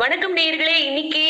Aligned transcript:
வணக்கம் 0.00 0.34
நேயர்களே 0.38 0.74
இன்னைக்கு 0.88 1.24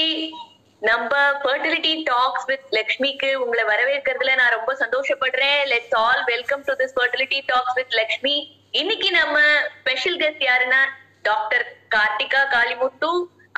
நம்ம 0.89 1.09
ஃபர்டிலிட்டி 1.43 1.93
டாக்ஸ் 2.11 2.45
வித் 2.51 2.67
லக்ஷ்மிக்கு 2.77 3.31
உங்களை 3.43 3.63
வரவேற்கிறதுல 3.71 4.35
நான் 4.41 4.55
ரொம்ப 4.57 4.73
சந்தோஷப்படுறேன் 4.83 5.57
let's 5.71 5.95
all 6.03 6.21
welcome 6.29 6.63
to 6.69 6.73
this 6.81 6.95
fertility 6.99 7.39
talks 7.49 7.75
with 7.79 7.95
Lakshmi 8.01 8.35
இன்னைக்கு 8.81 9.09
நம்ம 9.19 9.39
ஸ்பெஷல் 9.79 10.19
கெஸ்ட் 10.23 10.45
யாருன்னா 10.49 10.83
டாக்டர் 11.29 11.65
கார்த்திகா 11.95 12.43
காளிமுத்து 12.55 13.11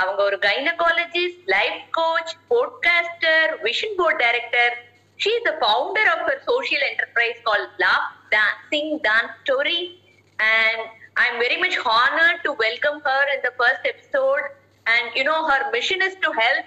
அவங்க 0.03 0.23
ஒரு 0.29 0.39
gynaecologist 0.47 1.45
life 1.57 1.83
coach 1.99 2.33
podcaster 2.53 3.53
vision 3.67 3.97
board 4.01 4.23
director 4.25 4.73
she 5.25 5.33
is 5.41 5.47
the 5.51 5.55
founder 5.63 6.11
of 6.15 6.25
her 6.31 6.43
social 6.51 6.87
enterprise 6.91 7.45
call 7.51 7.67
lab 7.85 8.09
sing 8.73 8.97
dance 9.09 9.37
story 9.45 9.81
and 10.57 10.83
I 11.25 11.29
am 11.35 11.39
very 11.47 11.59
much 11.67 11.79
honour 11.91 12.35
to 12.49 12.53
welcome 12.67 13.01
her 13.11 13.31
in 13.37 13.47
the 13.49 13.53
first 13.61 13.89
episode 13.95 14.49
And 14.86 15.06
you 15.16 15.24
know, 15.24 15.40
her 15.50 15.62
mission 15.72 16.02
is 16.02 16.16
to 16.26 16.30
help 16.42 16.66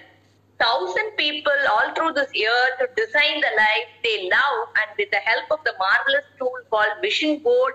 thousand 0.59 1.09
people 1.21 1.59
all 1.73 1.87
through 1.95 2.13
this 2.13 2.31
year 2.33 2.59
to 2.79 2.85
design 2.99 3.35
the 3.45 3.53
life 3.59 3.87
they 4.03 4.29
love, 4.29 4.59
and 4.81 4.89
with 4.99 5.09
the 5.15 5.21
help 5.29 5.47
of 5.55 5.63
the 5.69 5.73
marvelous 5.79 6.27
tool 6.39 6.59
called 6.69 6.95
Vision 7.07 7.33
Board. 7.47 7.73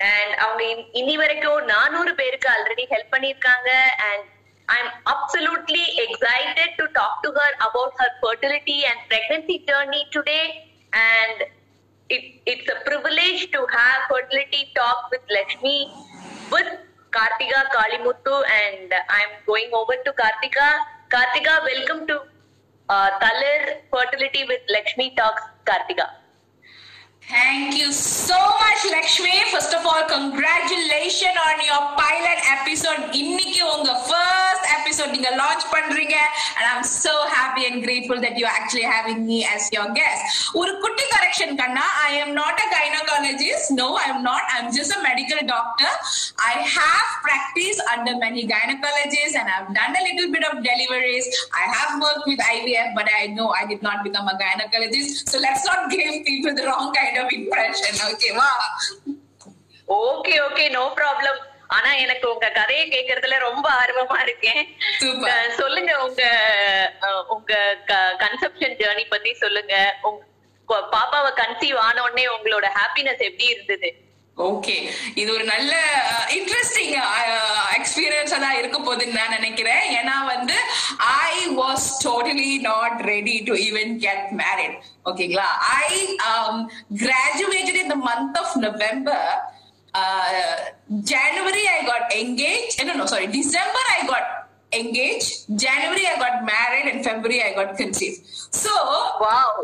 And 0.00 0.28
அவங்க 0.44 0.62
இன்- 0.72 0.90
இனி 1.00 1.14
வரைக்கும் 1.22 1.62
நானூறு 1.72 2.12
பேருக்கு 2.20 2.48
already 2.56 2.84
help 2.94 3.14
பண்ணிருக்காங்க 3.14 3.70
and 4.08 4.26
I'm 4.68 4.88
absolutely 5.12 5.84
excited 6.02 6.68
to 6.80 6.84
talk 6.98 7.14
to 7.24 7.30
her 7.38 7.48
about 7.68 7.92
her 8.00 8.10
fertility 8.20 8.76
and 8.90 8.98
pregnancy 9.10 9.56
journey 9.70 10.02
today. 10.16 10.44
And 11.12 11.38
it, 12.14 12.22
it's 12.52 12.68
a 12.74 12.78
privilege 12.88 13.42
to 13.56 13.60
have 13.78 13.98
fertility 14.12 14.62
talk 14.78 15.00
with 15.12 15.24
Lakshmi 15.36 15.78
with 16.54 16.70
Kartika 17.15 17.61
Kalimuttu, 17.73 18.35
and 18.59 18.91
I'm 19.17 19.31
going 19.47 19.69
over 19.71 19.95
to 20.07 20.11
Kartika. 20.21 20.65
Kartika, 21.09 21.61
welcome 21.67 22.05
to 22.07 22.15
uh, 22.89 23.09
Fertility 23.89 24.43
with 24.49 24.59
Lakshmi 24.75 25.11
Talks, 25.15 25.43
Kartika. 25.65 26.07
Thank 27.30 27.78
you 27.78 27.92
so 27.92 28.34
much, 28.34 28.80
Lakshmi. 28.90 29.30
First 29.52 29.72
of 29.72 29.86
all, 29.86 30.02
congratulations 30.10 31.38
on 31.48 31.56
your 31.68 31.82
pilot 32.00 32.40
episode. 32.54 33.00
இன்னைக்கு 33.20 33.60
உங்க 33.74 33.90
first 34.10 34.64
episode 34.76 35.12
நீங்க 35.16 35.30
launch 35.40 35.64
பண்றீங்க 35.74 36.16
and 36.56 36.64
I'm 36.70 36.84
so 37.04 37.12
happy 37.36 37.62
and 37.68 37.76
grateful 37.86 38.18
that 38.24 38.34
you're 38.38 38.54
actually 38.60 38.86
having 38.96 39.20
me 39.30 39.38
as 39.54 39.62
your 39.76 39.86
guest. 39.98 40.22
ஒரு 40.60 40.72
குட்டி 40.84 41.04
correction 41.14 41.50
Kanna, 41.60 41.84
I 42.08 42.18
am 42.24 42.32
not 42.40 42.56
a 42.64 42.68
gynecologist. 42.74 43.68
No, 43.80 43.88
I'm 44.04 44.18
not. 44.30 44.42
I'm 44.56 44.68
just 44.78 44.92
a 44.98 45.00
medical 45.08 45.40
doctor. 45.54 45.92
I 46.52 46.56
have 46.78 47.08
practiced 47.28 47.80
under 47.94 48.16
many 48.24 48.42
gynecologists 48.54 49.36
and 49.42 49.48
I've 49.54 49.70
done 49.80 49.94
a 50.00 50.04
little 50.08 50.28
bit 50.36 50.46
of 50.50 50.54
deliveries. 50.70 51.28
I 51.62 51.66
have 51.76 51.92
worked 52.06 52.26
with 52.32 52.42
IVF, 52.56 52.90
but 52.98 53.08
I 53.20 53.22
know 53.38 53.48
I 53.60 53.64
did 53.72 53.82
not 53.88 54.00
become 54.08 54.28
a 54.34 54.36
gynecologist. 54.44 55.14
So 55.32 55.38
let's 55.46 55.64
not 55.70 55.80
give 55.96 56.12
people 56.30 56.54
the 56.60 56.66
wrong 56.70 56.88
kind 56.98 57.13
kind 57.15 57.21
of 57.23 57.33
impression 57.39 57.99
ஓகேவா 58.11 58.47
okay 60.05 60.35
okay 60.47 60.63
no 60.77 60.83
problem 61.01 61.39
ஆனா 61.75 61.89
எனக்கு 62.03 62.25
உங்க 62.31 62.47
கதையை 62.59 62.85
கேக்குறதுல 62.95 63.35
ரொம்ப 63.49 63.65
ஆர்வமா 63.81 64.17
இருக்கேன் 64.27 64.61
சொல்லுங்க 65.61 65.91
உங்க 66.05 66.23
உங்க 67.35 67.53
கன்செப்ஷன் 68.23 68.77
ஜேர்னி 68.81 69.05
பத்தி 69.13 69.33
சொல்லுங்க 69.43 69.75
பாப்பாவை 70.95 71.31
கன்சீவ் 71.41 71.79
ஆன 71.87 72.03
உடனே 72.07 72.25
உங்களோட 72.35 72.67
ஹாப்பினஸ் 72.79 73.23
எப்படி 73.29 73.47
இருந்தது 73.53 73.89
ஓகே 74.49 74.73
இது 75.21 75.29
ஒரு 75.35 75.43
நல்ல 75.51 75.73
இன்ட்ரெஸ்டிங் 76.37 76.93
எக்ஸ்பீரியன்ஸா 77.77 78.37
தான் 78.43 78.57
இருக்க 78.61 78.77
போகுதுன்னு 78.79 79.17
நான் 79.19 79.35
நினைக்கிறேன் 79.37 79.83
ஏன்னா 79.99 80.15
வந்து 80.33 80.57
I 81.29 81.35
was 81.61 81.85
totally 82.05 82.49
not 82.69 82.97
ready 83.11 83.35
to 83.49 83.53
even 83.67 83.93
get 84.05 84.27
married 84.41 84.75
ஓகேங்களா 85.11 85.47
I 85.87 85.87
graduated 87.03 87.79
in 87.83 87.93
the 87.95 87.97
month 88.09 88.39
of 88.43 88.55
November 88.67 89.25
January 91.13 91.63
I 91.77 91.79
got 91.91 92.07
engage 92.21 92.73
என்ன 92.83 93.07
sorry 93.15 93.29
December 93.39 93.89
I 93.97 94.01
got 94.13 94.29
engaged. 94.75 95.31
January 95.63 96.05
I 96.13 96.15
got 96.19 96.45
married 96.45 96.93
and 96.93 97.03
February 97.03 97.41
I 97.43 97.53
got 97.53 97.75
conceived. 97.77 98.25
So 98.55 98.73
wow, 98.75 99.63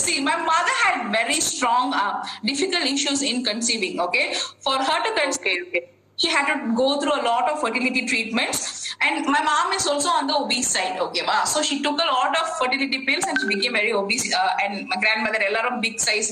see, 0.00 0.20
my 0.20 0.36
mother 0.36 0.74
had 0.84 1.10
very 1.12 1.40
strong, 1.40 1.92
uh, 1.94 2.24
difficult 2.44 2.84
issues 2.84 3.22
in 3.22 3.44
conceiving. 3.44 4.00
Okay, 4.00 4.34
for 4.60 4.76
her 4.76 5.02
to 5.08 5.12
conceive. 5.20 5.40
Okay, 5.40 5.62
okay 5.68 5.88
she 6.18 6.28
had 6.28 6.44
to 6.52 6.76
go 6.76 7.00
through 7.00 7.14
a 7.20 7.22
lot 7.22 7.50
of 7.50 7.58
fertility 7.58 8.04
treatments 8.06 8.86
and 9.00 9.24
my 9.24 9.40
mom 9.42 9.72
is 9.72 9.86
also 9.86 10.08
on 10.10 10.26
the 10.26 10.34
obese 10.36 10.68
side 10.70 11.00
okay 11.00 11.22
so 11.46 11.62
she 11.62 11.82
took 11.82 11.98
a 11.98 12.04
lot 12.04 12.36
of 12.38 12.50
fertility 12.58 13.02
pills 13.06 13.24
and 13.26 13.36
she 13.40 13.48
became 13.48 13.72
very 13.72 13.94
obese 13.94 14.32
uh, 14.34 14.48
and 14.62 14.86
my 14.88 14.96
grandmother 14.96 15.40
a 15.48 15.52
lot 15.54 15.72
of 15.72 15.80
big 15.80 15.98
size 15.98 16.28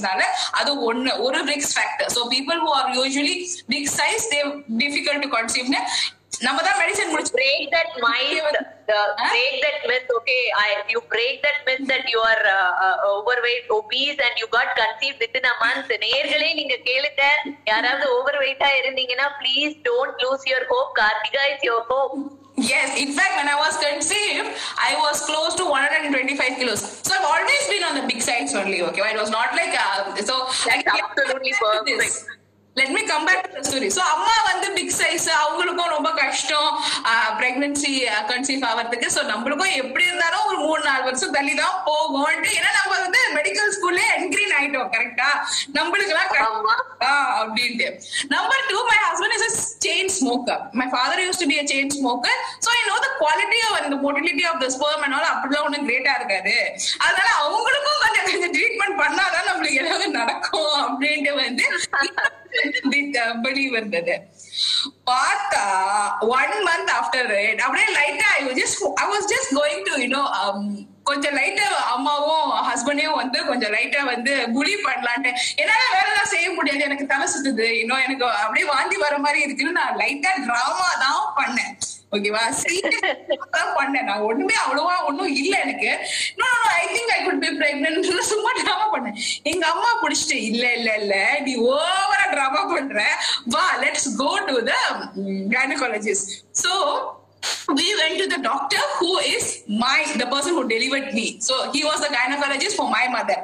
other 0.62 0.78
one 0.78 1.08
one 1.16 1.46
risk 1.46 1.74
factor 1.74 2.10
so 2.10 2.28
people 2.28 2.52
who 2.60 2.68
are 2.68 2.94
usually 2.94 3.46
big 3.70 3.88
size 3.88 4.28
they're 4.28 4.62
difficult 4.76 5.22
to 5.22 5.30
conceive 5.30 5.66
னு 6.29 6.45
நம்ம 6.47 6.61
தான் 6.67 6.79
medicine 6.81 7.11
முடிச்சு 7.11 7.33
break 7.41 7.61
that 7.75 7.89
myth 8.03 8.55
uh, 8.95 9.09
break 9.29 9.53
that 9.65 9.77
myth 9.89 10.09
okay 10.17 10.41
i 10.63 10.69
you 10.93 11.01
break 11.13 11.35
that 11.45 11.59
myth 11.67 11.83
that 11.91 12.05
you 12.13 12.21
are 12.31 12.43
uh, 12.55 12.71
uh, 12.85 12.95
overweight 13.17 13.67
obese 13.77 14.19
and 14.25 14.35
you 14.41 14.47
got 14.57 14.69
conceived 14.81 15.19
within 15.25 15.45
a 15.53 15.55
month 15.63 15.91
நேர்களே 16.05 16.49
நீங்க 16.59 16.77
கேளுங்க 16.89 17.23
யாராவது 17.71 18.07
overweight 18.17 18.63
ஆ 18.69 18.71
இருந்தீங்கன்னா 18.81 19.27
please 19.41 19.75
don't 19.89 20.15
lose 20.25 20.45
your 20.53 20.63
hope 20.73 20.91
kartika 21.01 21.43
is 21.53 21.63
your 21.69 21.83
hope 21.91 22.17
Yes, 22.57 22.89
in 22.97 23.09
fact, 23.15 23.33
when 23.37 23.49
I 23.53 23.57
was 23.63 23.73
conceived, 23.77 24.49
I 24.89 24.91
was 25.01 25.17
close 25.29 25.53
to 25.59 25.63
125 25.65 26.53
kilos. 26.59 26.81
So 27.07 27.11
I've 27.15 27.27
always 27.33 27.63
been 27.71 27.83
on 27.83 27.95
the 27.99 28.05
big 28.11 28.21
sides 28.27 28.53
only. 28.61 28.79
Okay, 28.89 29.01
it 29.13 29.19
was 29.23 29.29
not 29.29 29.49
like 29.59 29.75
uh, 29.85 30.15
so. 30.29 30.35
That's 30.67 30.87
absolutely 30.99 31.53
perfect. 31.59 32.15
Let 32.78 32.92
me 32.96 33.00
compare 33.12 33.40
back 33.44 33.66
story 33.68 33.88
so 33.96 34.02
அம்மா 34.14 34.34
வந்து 34.50 34.66
big 34.78 34.92
size 34.98 35.24
அவங்களுக்கும் 35.42 35.92
ரொம்ப 35.94 36.10
கஷ்டம் 36.22 36.68
pregnancy 37.40 37.92
conceive 38.32 38.64
ஆகிறதுக்கு 38.68 39.08
so 39.16 39.22
நம்மளுக்கும் 39.32 39.72
எப்படி 39.82 40.04
இருந்தாலும் 40.10 40.44
ஒரு 40.50 40.58
மூணு 40.66 40.82
நாலு 40.88 41.02
வருஷம் 41.08 41.34
தள்ளி 41.38 41.54
தான் 41.62 41.78
போகும் 41.88 42.44
ஏன்னா 42.58 42.70
நம்ம 42.78 42.92
வந்து 43.06 43.22
மெடிக்கல் 43.38 43.72
ஸ்கூல்லே 43.76 44.06
என்கிரீன் 44.18 44.54
ஆயிட்டோம் 44.58 44.92
கரெக்டா 44.94 45.28
நம்மளுக்கு 45.78 46.14
எல்லாம் 46.14 46.62
அப்படின்ட்டு 47.42 47.88
number 48.36 48.64
two 48.70 48.78
my 48.90 48.98
husband 49.08 49.36
is 49.50 49.60
smoker. 50.22 50.56
My 50.80 50.86
father 50.94 51.22
use 51.26 51.40
to 51.42 51.48
be 51.52 51.56
a 51.62 51.66
chain 51.72 51.86
smoker. 51.96 52.34
So 52.64 52.68
I 52.78 52.82
know 52.88 52.98
the 53.06 53.12
quality 53.20 53.60
of 53.66 53.76
and 53.78 53.92
the 53.94 54.00
motility 54.06 54.44
of 54.52 54.56
the 54.62 54.68
sperm 54.76 55.00
and 55.06 55.14
அப்படிலாம் 55.32 55.64
ஒன்றும் 55.68 55.86
கிரேட்டா 55.88 56.12
இருக்காது 56.20 56.54
அதனால 57.06 57.28
அவங்களுக்கும் 57.44 57.98
கொஞ்சம் 58.04 58.26
கொஞ்சம் 58.30 58.54
ட்ரீட்மெண்ட் 58.56 58.96
பண்ணாதான் 59.02 59.48
நம்மளுக்கு 59.50 59.80
ஏதாவது 59.84 60.06
நடக்கும் 60.20 60.76
அப்படின்ட்டு 60.86 61.34
வந்து 61.42 61.66
பிலீவ் 63.44 63.74
uh, 63.74 63.78
இருந்தது 63.80 64.14
பார்த்தா 65.10 65.64
ஒன் 66.38 66.54
மந்த் 66.68 66.90
ஆஃப்டர் 67.00 67.30
அப்படியே 67.66 67.88
லைட்டா 67.98 68.28
I 68.38 68.42
was 68.48 68.58
just 68.62 68.80
I 69.02 69.06
was 69.16 69.28
just 69.34 69.52
going 69.60 69.84
to 69.90 69.94
you know 70.04 70.24
கொஞ்சம் 71.08 71.36
லைட்டா 71.38 71.66
அம்மாவும் 71.94 72.50
ஹஸ்பண்டையும் 72.70 73.18
வந்து 73.22 73.38
கொஞ்சம் 73.50 73.72
லைட்டா 73.76 74.00
வந்து 74.14 74.32
புலி 74.56 74.74
பண்ணலான்ட்டு 74.86 75.30
என்னால 75.62 75.82
வேலைலாம் 75.96 76.32
செய்ய 76.34 76.48
முடியாது 76.56 76.82
எனக்கு 76.88 77.04
தலை 77.12 77.26
சுத்துது 77.34 77.68
இன்னும் 77.82 78.02
எனக்கு 78.06 78.26
அப்படியே 78.44 78.66
வாந்தி 78.74 78.96
வர 79.06 79.14
மாதிரி 79.24 79.40
இருக்குன்னு 79.46 79.78
நான் 79.80 79.98
லைட்டா 80.02 80.32
டிராமா 80.48 80.88
தான் 81.04 81.20
பண்ணேன் 81.40 81.74
ஓகேவா 82.16 82.40
சீரியஸ் 82.60 83.36
பண்ணேன் 83.78 84.06
நான் 84.08 84.24
ஒண்ணுமே 84.28 84.54
அவ்வளவா 84.62 84.94
ஒண்ணும் 85.08 85.34
இல்ல 85.42 85.52
எனக்கு 85.64 85.90
no 86.40 86.48
I 86.78 86.86
think 86.94 87.12
I 87.16 87.18
could 87.26 87.40
be 87.44 87.50
pregnant 87.60 88.24
சும்மா 88.32 88.50
டிராமா 88.60 88.86
பண்ணேன் 88.94 89.18
எங்க 89.50 89.64
அம்மா 89.74 89.90
பிடிச்சிட்டு 90.02 90.38
இல்ல 90.50 90.64
இல்ல 90.78 90.90
இல்ல 91.02 91.14
நீ 91.46 91.54
ஓவரா 91.76 92.26
டிராமா 92.34 92.62
பண்ற 92.74 93.04
வா 93.56 93.64
let's 93.84 94.08
go 94.24 94.28
to 94.50 94.56
the 94.70 94.74
gynaecologist 95.56 96.32
so 96.64 96.74
we 97.72 97.84
went 98.00 98.18
to 98.20 98.26
the 98.34 98.38
doctor 98.42 98.78
who 98.98 99.18
is 99.32 99.44
my 99.82 99.96
the 100.20 100.26
person 100.32 100.52
who 100.58 100.62
delivered 100.72 101.06
me 101.18 101.24
so 101.44 101.54
he 101.74 101.82
was 101.84 102.00
the 102.04 102.10
gynecologist 102.14 102.74
for 102.80 102.86
my 102.96 103.04
mother 103.16 103.36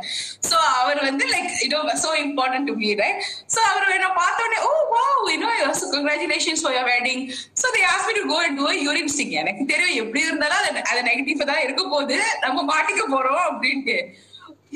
so 0.48 0.56
அவர் 0.80 0.98
வந்து 1.08 1.24
like 1.34 1.48
it 1.64 1.74
was 1.76 2.00
so 2.04 2.10
important 2.24 2.66
to 2.70 2.74
me 2.82 2.90
right 3.00 3.20
so 3.54 3.58
அவர் 3.70 3.94
என்ன 3.96 4.08
பார்த்தோனே 4.20 4.58
ஓ 4.68 4.70
wow 4.96 5.26
you 5.32 5.36
know 5.44 5.50
your 5.60 5.80
congratulations 5.96 6.60
for 6.64 6.72
your 6.76 6.84
wedding 6.90 7.20
so 7.60 7.64
they 7.74 7.84
asked 7.92 8.06
me 8.10 8.14
to 8.20 8.24
go 8.32 8.38
and 8.46 8.54
do 8.60 8.66
a 8.74 8.80
urine 8.90 9.10
sting 9.14 9.32
எனக்கு 9.42 9.62
தெரியும் 9.72 9.96
எப்படி 10.04 10.22
இருந்தாலும் 10.28 10.60
அது 10.60 10.82
அது 10.92 11.02
நெகட்டிவ் 11.10 11.44
தான் 11.52 11.62
இருக்க 11.66 11.84
போகுது 11.94 12.18
நம்ம 12.44 12.64
மாட்டிக்க 12.72 13.04
போறோம் 13.14 13.44
அப்படின்ட்டு 13.50 13.98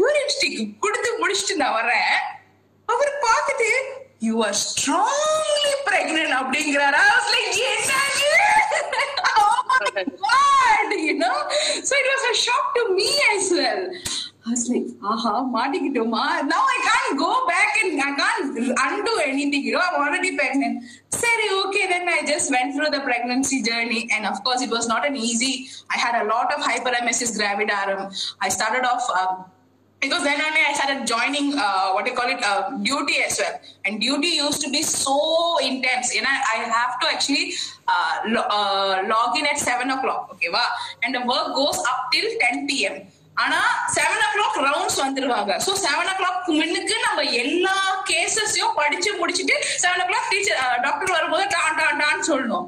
யூரின் 0.03 0.33
ஸ்டிக் 0.37 0.59
கொடுத்து 0.87 1.11
முடிச்சுட்டு 1.23 1.57
நான் 1.63 1.77
வரேன் 1.81 2.13
அவர் 2.95 3.13
பார்த்துட்டு 3.27 3.71
யூ 4.29 4.35
ஆர் 4.49 4.57
ஸ்ட்ராங்லி 4.67 5.75
பிரெக்னன்ட் 5.89 6.35
அப்படிங்கிறாரா 6.41 7.05
லைக் 7.35 7.61
என்ன 7.73 8.09
god 10.26 10.94
you 11.08 11.16
know 11.24 11.38
so 11.88 11.94
it 12.02 12.08
was 12.14 12.24
a 12.32 12.42
shock 12.44 12.66
to 12.76 12.96
me 12.96 13.10
as 13.36 13.52
well 13.52 13.84
I 14.48 14.52
was 14.54 14.64
like, 14.70 14.90
aha, 15.12 15.32
மாட்டிக்கிட்டோமா 15.54 16.24
now 16.50 16.64
I 16.74 16.78
can't 16.88 17.14
go 17.22 17.32
back 17.52 17.72
and 17.84 18.02
I 18.08 18.12
can't 18.20 18.58
undo 18.88 19.14
anything 19.32 19.64
you 19.68 19.74
know 19.76 19.84
I'm 19.88 19.98
already 20.04 20.32
pregnant 20.40 20.76
சரி 21.22 21.48
okay 21.62 21.86
then 21.94 22.06
I 22.18 22.20
just 22.32 22.48
went 22.56 22.70
through 22.76 22.92
the 22.96 23.02
pregnancy 23.08 23.60
journey 23.70 24.02
and 24.16 24.24
of 24.32 24.38
course 24.46 24.62
it 24.68 24.72
was 24.78 24.88
not 24.94 25.04
an 25.10 25.16
easy 25.30 25.54
I 25.96 26.00
had 26.06 26.16
a 26.24 26.26
lot 26.34 26.50
of 26.56 26.62
hyperemesis 26.70 27.32
gravidarum 27.40 28.02
I 28.48 28.52
started 28.58 28.86
off 28.92 29.06
um, 29.20 29.34
because 30.01 30.25
then 30.25 30.41
only 30.41 30.61
I 30.67 30.73
started 30.73 31.07
joining 31.07 31.59
uh, 31.59 31.91
what 31.93 32.05
do 32.05 32.11
you 32.11 32.17
call 32.17 32.29
it 32.31 32.43
uh, 32.43 32.71
duty 32.83 33.17
as 33.27 33.39
well. 33.39 33.61
And 33.85 34.01
duty 34.01 34.29
used 34.29 34.61
to 34.63 34.71
be 34.71 34.83
so 34.83 35.59
intense. 35.63 36.15
You 36.15 36.23
know, 36.23 36.29
I 36.31 36.59
have 36.79 36.99
to 37.01 37.07
actually 37.09 37.53
uh, 37.87 38.19
lo- 38.29 38.49
log 39.09 39.37
in 39.39 39.47
at 39.47 39.59
seven 39.59 39.91
o'clock. 39.91 40.29
Okay, 40.33 40.49
wow. 40.49 40.65
And 41.03 41.15
the 41.15 41.21
work 41.21 41.55
goes 41.55 41.77
up 41.95 42.11
till 42.13 42.29
ten 42.49 42.67
p.m. 42.67 42.99
ஆனா 43.43 43.59
seven 43.95 44.23
ஓ 44.25 44.29
clock 44.33 44.57
rounds 44.65 44.97
வந்துருவாங்க 45.03 45.53
so 45.67 45.73
seven 45.85 46.09
ஓ 46.13 46.15
clock 46.19 46.49
முன்னுக்கு 46.57 46.97
நம்ம 47.05 47.23
எல்லா 47.43 47.77
கேசஸையும் 48.11 48.75
படிச்சு 48.81 49.11
முடிச்சுட்டு 49.21 49.55
seven 49.83 50.03
ஓ 50.03 50.07
clock 50.11 50.29
teacher 50.33 50.59
doctor 50.87 51.15
வரும்போது 51.17 51.47
டான் 51.55 51.79
டான் 51.81 51.97
டான் 52.03 52.27
சொல்லணும் 52.31 52.67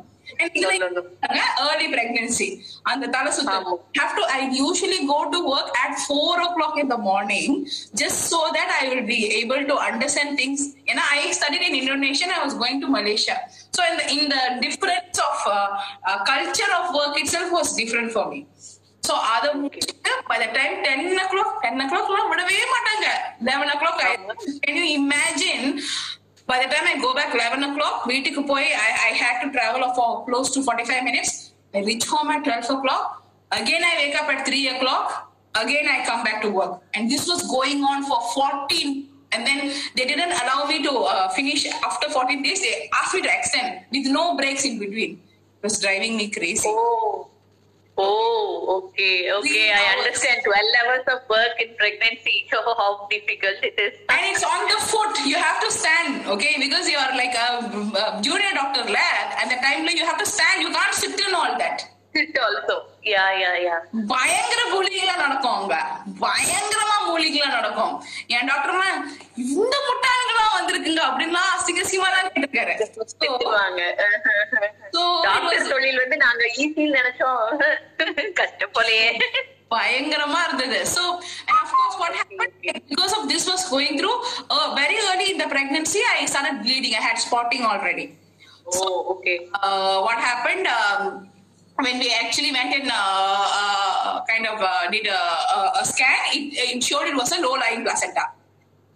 ஏர்லி 1.72 1.88
பிரெக்னன்சி 1.94 2.48
அந்த 2.92 3.06
தலை 3.16 3.32
சுத்தம் 3.38 3.56
ஆமா. 3.60 3.74
have 4.00 4.14
to 4.20 4.24
i 4.38 4.42
usually 4.66 5.00
go 5.14 5.20
to 5.34 5.40
work 5.54 5.70
at 5.84 5.94
four 6.10 6.34
o'clock 6.48 6.76
in 6.84 6.88
the 6.94 7.00
morning 7.10 7.50
just 8.02 8.20
so 8.34 8.42
that 8.58 8.70
i 8.80 8.90
will 8.92 9.06
be 9.14 9.20
able 9.42 9.64
to 9.72 9.76
understand 9.90 10.32
things 10.42 10.60
you 10.90 10.96
know 10.98 11.08
i 11.18 11.32
studied 11.40 11.64
in 11.70 11.76
indonesia 11.82 12.26
and 12.28 12.36
i 12.40 12.44
was 12.48 12.56
going 12.64 12.80
to 12.84 12.90
malaysia 12.98 13.38
so 13.76 13.82
in 13.90 13.96
the 14.02 14.06
in 14.18 14.24
the 14.36 14.44
difference 14.66 15.20
of 15.30 15.38
uh, 15.48 15.70
uh, 16.10 16.18
culture 16.34 16.72
of 16.80 16.86
work 17.00 17.16
itself 17.24 17.50
was 17.60 17.70
different 17.82 18.12
for 18.18 18.26
me 18.34 18.42
so 19.08 19.16
அதை 19.34 19.50
முடிச்சுட்டு 19.64 20.14
by 20.32 20.38
the 20.44 20.50
time 20.56 20.74
10 20.86 21.26
o'clock 21.26 21.52
10 21.68 21.84
o'clock 21.86 22.08
எல்லாம் 22.12 22.30
விடவே 22.34 22.58
மாட்டாங்க 22.76 23.06
11 23.52 23.76
o'clock 23.76 23.98
I, 24.08 24.14
can 24.66 24.76
you 24.80 24.88
imagine 25.02 25.64
by 26.52 26.58
the 26.64 26.70
time 26.74 26.86
I 26.92 26.96
go 27.06 27.12
back 27.20 27.30
11 27.36 27.64
o'clock 27.70 27.96
வீட்டுக்கு 28.12 28.42
போய் 28.52 28.68
I, 28.86 28.90
I 29.08 29.12
had 29.22 29.36
to 29.44 29.48
travel 29.56 29.84
for 29.98 30.10
close 30.28 30.50
to 30.56 30.60
45 30.68 31.04
minutes 31.10 31.32
I 31.78 31.82
reach 31.90 32.06
home 32.14 32.30
at 32.36 32.44
12 32.44 32.76
o'clock 32.78 33.06
again 33.52 33.84
I 33.92 33.94
wake 34.02 34.16
up 34.22 34.30
at 34.34 34.42
3 34.48 34.62
o'clock 34.76 35.08
again 35.64 35.88
I 35.96 35.98
come 36.10 36.24
back 36.28 36.40
to 36.46 36.50
work 36.60 36.74
and 36.96 37.12
this 37.14 37.24
was 37.32 37.42
going 37.56 37.82
on 37.92 38.00
for 38.10 38.20
14 38.34 39.08
and 39.34 39.42
then 39.48 39.60
they 39.98 40.06
didn't 40.12 40.34
allow 40.42 40.60
me 40.72 40.78
to 40.88 40.94
uh, 41.14 41.28
finish 41.38 41.64
after 41.90 42.10
14 42.10 42.44
days 42.48 42.62
they 42.66 42.76
asked 43.00 43.16
me 43.18 43.22
to 43.28 43.32
extend 43.38 43.70
with 43.96 44.08
no 44.20 44.26
breaks 44.42 44.66
in 44.70 44.76
between 44.84 45.14
it 45.58 45.64
was 45.68 45.78
driving 45.86 46.16
me 46.22 46.28
crazy 46.38 46.72
Oh. 46.74 47.28
Oh, 48.00 48.44
okay, 48.78 49.32
okay. 49.34 49.50
Three 49.50 49.72
I 49.72 49.78
hours. 49.78 49.94
understand. 49.98 50.42
12 50.46 50.80
hours 50.80 51.06
of 51.14 51.20
work 51.30 51.56
in 51.64 51.70
pregnancy. 51.78 52.36
Oh, 52.54 52.76
how 52.82 53.08
difficult 53.10 53.58
it 53.64 53.78
is. 53.86 53.94
and 54.16 54.22
it's 54.32 54.44
on 54.46 54.62
the 54.72 54.80
foot 54.90 55.14
you 55.26 55.38
have 55.46 55.60
to 55.66 55.70
stand 55.78 56.12
okay 56.34 56.54
because 56.64 56.86
you 56.92 56.98
are 57.06 57.14
like 57.22 57.36
a, 57.46 57.50
a 58.02 58.06
junior 58.22 58.52
doctor 58.54 58.84
lad 58.98 59.26
and 59.40 59.48
the 59.54 59.60
time 59.66 59.82
like 59.88 59.98
you 60.02 60.06
have 60.06 60.20
to 60.24 60.30
stand 60.36 60.62
you 60.66 60.72
can't 60.78 60.96
sit 61.04 61.20
in 61.28 61.34
all 61.42 61.54
that 61.64 61.80
Sit 62.16 62.38
also. 62.46 62.76
Yeah, 63.14 63.26
yeah, 63.42 63.56
yeah. 63.66 63.80
பயங்கர 64.12 64.62
மூலிகைலாம் 64.74 65.22
நடக்கும் 65.24 65.58
அங்க 65.58 65.76
பயங்கரமா 66.24 66.96
மூலிகைலாம் 67.10 67.56
நடக்கும் 67.58 67.94
என் 68.36 68.48
டாக்டர்லாம் 68.52 69.02
இந்த 69.56 69.76
முட்டாள்களா 69.88 70.21
வந்திருக்குங்க 70.72 71.02
அப்படின்லாம் 71.10 71.52
அசிங்கசியமா 71.58 72.10
தான் 72.16 72.28
கேட்டிருக்காரு 72.28 72.74
So, 72.96 73.04
திட்டுவாங்க. 73.24 73.82
So, 74.96 75.02
it 75.14 75.26
டாக்டர் 75.28 75.48
was- 75.58 75.72
தொழில் 75.74 76.02
வந்து 76.04 76.18
நாங்க 76.26 76.44
ஈஸின்னு 76.64 76.98
நினைச்சோம் 77.00 77.44
கஷ்டம் 78.40 78.74
போலயே 78.78 79.10
பயங்கரமா 79.74 80.42
இருந்தது 80.48 80.78
so 80.94 81.02
and 81.48 81.58
of 81.64 81.70
course 81.74 81.96
what 82.02 82.14
happened 82.20 82.54
because 82.92 83.14
of 83.18 83.24
this 83.32 83.44
was 83.52 83.64
going 83.74 83.96
through 84.00 84.18
uh, 84.54 84.68
very 84.76 84.98
early 85.08 85.28
in 85.34 85.40
the 85.42 85.48
pregnancy 85.56 86.02
i 86.12 86.26
started 86.34 86.56
bleeding 86.66 86.94
i 87.00 87.06
had 87.10 87.20
spotting 87.26 87.66
already 87.72 88.06
Oh, 88.78 88.96
okay. 89.14 89.36
uh, 89.60 89.98
what 90.06 90.18
happened 90.30 90.66
um, 90.70 91.02
when 91.78 91.98
we 92.00 92.10
actually 92.14 92.52
went 92.52 92.74
and 92.74 92.90
uh, 92.94 93.04
uh, 93.60 94.10
kind 94.30 94.46
of 94.46 94.58
uh, 94.62 94.84
did 94.94 95.08
a, 95.10 95.22
a, 95.56 95.60
a 95.82 95.86
scan, 95.86 96.18
it, 96.34 96.44
it 96.66 96.84
showed 96.84 97.08
it 97.08 97.16
was 97.16 97.32
a 97.32 97.40
low 97.40 97.54
lying 97.56 97.84
placenta. 97.86 98.26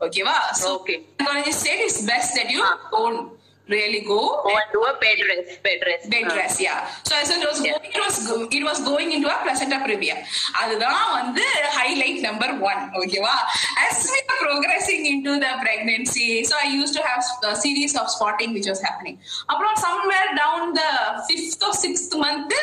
Okay, 0.03 0.23
so 0.55 0.81
okay. 0.81 1.01
Psychologist 1.19 1.61
said 1.61 1.77
it's 1.79 2.03
best 2.03 2.35
that 2.35 2.51
you 2.51 2.63
don't 2.93 3.29
ah 3.29 3.31
really 3.68 4.00
go 4.02 4.42
Oh, 4.44 4.60
and 4.60 4.70
do 4.74 4.82
a 4.84 4.94
bed 5.00 5.20
rest. 5.30 5.64
Bed 5.64 5.82
rest. 5.86 6.10
bed 6.10 6.26
Ah. 6.30 6.36
rest, 6.36 6.60
yeah. 6.60 6.80
So 7.02 7.16
as 7.16 7.30
it 7.30 7.48
was 7.50 7.60
Yeah. 7.62 7.72
going, 7.72 7.92
it 7.92 8.02
was 8.06 8.28
go- 8.28 8.48
it 8.58 8.64
was 8.64 8.80
going 8.90 9.12
into 9.12 9.30
a 9.30 9.38
placenta 9.42 9.78
previa. 9.78 10.16
அதுதான் 10.52 11.12
வந்து 11.12 11.44
highlight 11.78 12.20
number 12.20 12.50
one, 12.70 12.82
ஓகேவா 12.94 13.36
As 13.84 14.12
we 14.14 14.20
were 14.22 14.40
progressing 14.42 15.06
into 15.06 15.34
the 15.44 15.52
pregnancy, 15.62 16.44
so 16.44 16.58
I 16.58 16.68
used 16.82 16.96
to 16.96 17.04
have 17.04 17.24
a 17.44 17.56
series 17.56 17.98
of 17.98 18.08
spotting 18.10 18.52
which 18.54 18.68
was 18.68 18.82
happening. 18.82 19.18
அப்புறம் 19.46 19.76
somewhere 19.76 20.30
down 20.36 20.76
the 20.76 20.90
fifth 21.30 21.64
or 21.68 21.74
sixth 21.86 22.14
month, 22.16 22.54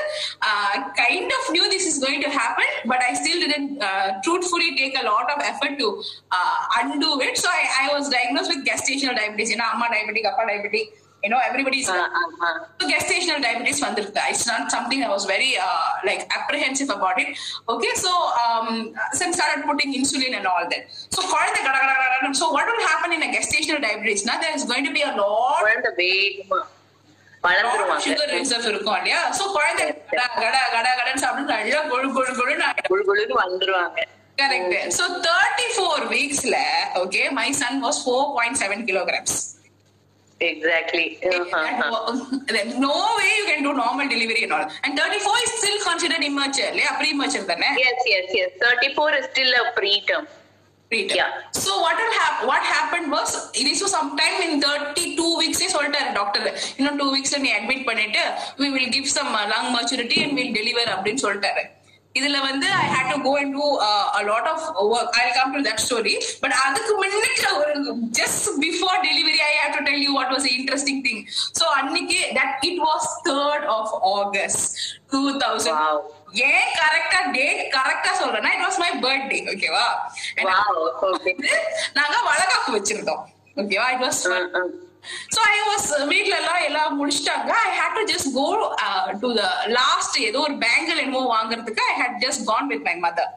uh, 0.51 0.75
kind 1.03 1.31
of 1.39 1.51
knew 1.51 1.67
this 1.71 1.87
is 1.87 1.99
going 2.07 2.21
to 2.21 2.33
happen, 2.39 2.71
but 2.85 3.03
I 3.09 3.15
still 3.15 3.41
didn't 3.47 3.83
uh, 3.83 4.09
truthfully 4.23 4.71
take 4.77 4.99
a 4.99 5.07
lot 5.13 5.31
of 5.31 5.41
effort 5.53 5.79
to 5.79 5.89
uh, 6.39 6.59
undo 6.81 7.21
it. 7.21 7.37
So 7.39 7.51
I, 7.51 7.63
I 7.83 7.95
was 7.97 8.09
diagnosed 8.09 8.53
with 8.55 8.65
gestational 8.65 9.17
diabetes. 9.17 9.51
You 9.51 9.57
know, 9.57 9.71
amma 9.73 9.89
diabetic, 9.97 10.27
appa 10.27 10.43
diabetic. 10.43 10.87
you 11.24 11.30
know 11.30 11.40
everybody's 11.50 11.88
uh, 11.88 12.08
uh, 12.20 12.26
so 12.78 12.88
gestational 12.92 13.40
diabetes 13.46 13.78
vandirukku 13.86 14.22
it's 14.34 14.46
not 14.52 14.64
something 14.76 15.00
i 15.08 15.12
was 15.16 15.26
very 15.34 15.52
uh, 15.68 15.88
like 16.10 16.22
apprehensive 16.40 16.90
about 16.98 17.18
it 17.24 17.30
okay 17.74 17.94
so 18.06 18.12
um 18.44 18.70
since 19.20 19.36
started 19.40 19.62
putting 19.70 19.92
insulin 20.00 20.34
and 20.40 20.48
all 20.52 20.66
that 20.74 20.84
so 21.16 21.22
so 22.42 22.46
what 22.56 22.66
will 22.72 22.84
happen 22.92 23.10
in 23.18 23.22
a 23.28 23.32
gestational 23.38 23.80
diabetes 23.88 24.24
now 24.30 24.38
there 24.44 24.56
is 24.60 24.66
going 24.74 24.86
to 24.90 24.96
be 25.00 25.04
a 25.10 25.14
lot 25.22 25.52
sugar 28.04 28.30
reserve 28.36 28.68
இருக்கும் 28.70 28.98
இல்லையா 29.00 29.22
so 29.38 29.44
குழந்தை 29.56 29.86
கடா 30.12 30.28
கடா 30.44 30.62
கடா 30.76 30.92
கடன் 31.00 31.20
சாப்பிட்டு 31.24 31.52
நல்லா 31.54 31.82
கொழு 31.94 32.08
கொழு 32.18 32.34
கொழுன்னு 32.38 33.36
வந்துருவாங்க 33.42 34.00
கரெக்ட் 34.42 34.94
சோ 35.00 35.06
தேர்ட்டி 35.28 35.68
ஃபோர் 35.78 36.04
வீக்ஸ்ல 36.14 36.62
okay 37.02 37.24
my 37.40 37.48
son 37.62 37.82
was 37.88 38.00
four 38.06 38.24
point 38.38 38.60
seven 38.62 38.86
kilograms 38.92 39.36
kilograms 40.41 40.49
exactly 40.49 41.07
There's 42.51 42.77
no 42.81 42.97
way 43.19 43.31
you 43.39 43.47
can 43.47 43.63
do 43.63 43.73
normal 43.75 44.07
delivery 44.09 44.43
and 44.45 44.53
all. 44.53 44.67
And 44.85 44.93
34 44.99 45.45
is 45.45 45.53
still 45.53 45.79
considered 45.85 46.23
immature, 46.23 46.69
இல்லையா 46.73 46.91
premature 47.01 47.45
தானே 47.51 47.71
yes 47.89 48.05
yes 48.17 48.35
yes 48.43 48.55
thirty 48.65 48.91
four 48.97 49.17
is 49.21 49.29
still 49.31 49.57
a 49.63 49.67
preterm 49.79 50.27
preterm. 50.91 51.17
Yeah. 51.17 51.33
So 51.55 51.71
what 51.85 51.97
will 52.03 52.15
hap- 52.21 52.45
what 52.51 52.63
happened 52.77 53.09
was 53.11 53.31
this 53.57 53.81
was 53.85 53.93
sometime 53.97 54.37
in 54.45 54.53
32 54.63 55.27
weeks 55.41 55.59
சொல்லிட்டாரு 55.75 56.13
doctor 56.21 56.47
இன்னும் 56.79 57.01
two 57.03 57.09
வீக்ஸ்ல 57.15 57.41
நீ 57.45 57.51
admit 57.59 57.85
பண்ணிட்டு 57.91 58.23
we 58.63 58.69
will 58.77 58.89
give 58.97 59.09
some 59.17 59.33
uh, 59.33 59.45
lung 59.53 59.67
maturity 59.77 60.19
and 60.25 60.33
we'll 60.39 60.55
deliver 60.61 60.87
அப்படின்னு 60.95 61.23
சொல்லிட்டாரு 61.27 61.65
இதுல 62.20 62.38
வந்து 62.48 62.68
I 62.82 62.88
had 62.94 63.10
to 63.12 63.18
go 63.28 63.32
and 63.42 63.54
do 63.60 63.68
lot 64.32 64.50
of 64.54 64.66
work 64.98 65.16
I 65.22 65.24
come 65.38 65.52
to 65.56 65.62
that 65.68 65.82
story 65.86 66.14
but 66.44 66.56
அதுக்கு 66.66 66.94
முன்னுக்கு 67.04 67.48
ஒரு 67.62 67.74
just 68.20 68.48
before 68.66 68.98
delivery 69.10 69.40
I 69.52 69.54
had 69.60 69.76
to 69.78 69.82
tell 69.88 70.04
you 70.08 70.12
what 70.20 70.34
was 70.36 70.48
interesting 70.58 71.02
thing 71.08 71.22
so 71.60 71.66
அன்னைக்கு 71.80 72.20
that 72.40 72.64
it 72.70 72.82
was 72.90 73.10
third 73.30 73.66
of 73.80 73.96
August 74.20 74.68
two 75.16 75.24
thousand 75.46 76.12
ஏன் 76.52 76.70
கரெக்டா 76.84 77.20
date 77.40 77.62
கரெக்டா 77.80 78.14
சொல்றேன்னா 78.22 78.54
it 78.58 78.66
was 78.68 78.80
my 78.86 78.92
birthday 79.08 79.42
ஓகேவா 79.56 79.88
நாங்க 82.00 82.18
வளகாக்கு 82.32 82.72
வச்சிருந்தோம் 82.80 83.24
ஓகேவா 83.64 83.90
it 83.96 84.04
was 84.08 84.24
so 85.36 85.40
I 85.56 85.60
was 85.70 85.88
வீட்ல 86.14 86.34
எல்லாம் 86.42 86.62
எல்லாம் 86.70 86.98
முடிச்சிட்டாங்க 87.00 87.52
I 87.68 87.72
had 87.80 87.96
to 88.00 88.04
just 88.14 88.32
go 88.40 88.46
to 89.24 89.32
the 89.42 89.46
last 89.80 90.18
ஏதோ 90.30 90.42
ஒரு 90.48 90.56
பேங்கல் 90.66 91.02
என்னமோ 91.06 91.24
வாங்குறதுக்கு 91.36 91.86
I 91.94 91.96
had 92.02 92.18
just 92.26 92.44
gone 92.52 92.70
with 92.74 92.84
my 92.90 92.96
mother 93.06 93.32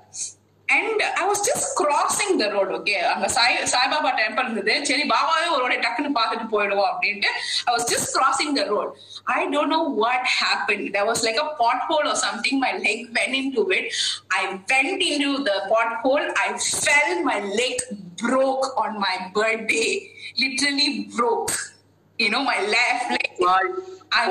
and 0.67 1.01
I 1.21 1.23
was 1.29 1.41
just 1.47 1.69
crossing 1.79 2.35
the 2.41 2.45
road 2.55 2.71
okay 2.77 2.95
அங்க 3.13 3.27
சாய் 3.35 3.55
சாய்பாபா 3.73 4.11
டெம்பிள் 4.19 4.45
இருந்தது 4.45 4.73
சரி 4.89 5.03
பாபாவே 5.13 5.47
ஒரு 5.55 5.63
வாட்டி 5.63 5.79
டக்குன்னு 5.85 6.11
பார்த்துட்டு 6.19 6.45
போயிடுவோம் 6.53 6.89
அப்படின்ட்டு 6.91 7.29
I 7.67 7.71
was 7.75 7.87
just 7.93 8.11
crossing 8.17 8.53
the 8.59 8.63
road 8.73 8.91
I 9.37 9.39
don't 9.55 9.73
know 9.75 9.81
what 10.03 10.27
happen 10.39 10.85
there 10.95 11.07
was 11.11 11.21
like 11.27 11.39
a 11.45 11.49
pothole 11.59 12.07
or 12.11 12.17
something 12.25 12.55
my 12.65 12.73
leg 12.85 13.01
went 13.17 13.35
into 13.41 13.63
it 13.77 13.85
i 14.39 14.43
went 14.71 15.01
into 15.09 15.31
the 15.49 15.57
pothole 15.71 16.25
i 16.45 16.49
fell 16.85 17.11
my 17.29 17.39
leg 17.59 17.77
broke 18.23 18.67
on 18.83 18.91
my 19.07 19.15
birthday 19.37 19.89
literally 20.43 20.89
broke 21.17 21.53
you 22.19 22.29
know 22.33 22.43
my 22.51 22.59
left 22.75 23.09
leg 23.17 23.27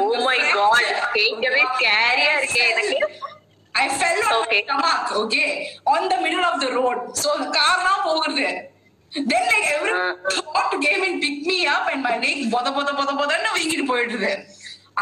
oh 0.00 0.06
my 0.24 0.38
god 0.54 0.88
கேட்கவே 1.14 1.62
ஸ்கேரியா 1.72 2.32
இருக்கே 2.38 2.64
எனக்கு 2.72 2.98
I 3.74 3.88
fell 4.00 4.20
on 4.28 4.33
okay, 4.55 4.67
tamak, 4.67 5.11
okay, 5.23 5.69
on 5.85 6.07
the 6.09 6.17
middle 6.21 6.43
of 6.45 6.61
the 6.61 6.71
road. 6.71 7.15
So 7.17 7.29
the 7.37 7.45
car 7.51 7.77
now 7.83 8.09
over 8.11 8.31
there. 8.35 8.69
Then 9.13 9.27
like 9.27 9.67
every 9.79 9.93
thought 10.31 10.73
came 10.81 11.03
and 11.03 11.21
picked 11.21 11.45
me 11.47 11.65
up 11.65 11.87
and 11.91 12.03
my 12.03 12.17
leg 12.17 12.51
bother 12.51 12.71
bother 12.77 12.93
bother 12.99 13.15
bother 13.19 13.35
and 13.39 13.47
வீங்கிட்டு 13.57 13.85
போயிடுது 13.91 14.31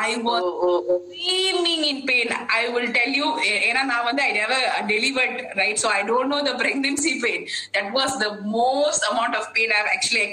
I 0.05 0.11
was 0.27 0.45
streaming 0.89 1.85
in 1.91 2.01
pain 2.09 2.31
I 2.59 2.61
will 2.73 2.87
tell 2.99 3.15
you 3.19 3.27
ஏன்னா 3.69 3.81
நான் 3.91 4.05
வந்து 4.09 4.21
I 4.27 4.31
never 4.41 4.63
delivered 4.93 5.35
right 5.61 5.79
so 5.83 5.89
I 5.97 5.99
don't 6.11 6.31
know 6.35 6.39
the 6.49 6.53
pregnancy 6.63 7.11
pain 7.25 7.43
that 7.75 7.89
was 7.99 8.15
the 8.23 8.27
most 8.59 9.05
amount 9.11 9.35
of 9.39 9.49
pain 9.57 9.73
I 9.79 9.81
actually 9.95 10.23